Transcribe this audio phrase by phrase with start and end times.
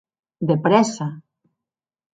[0.51, 1.09] De prèssa!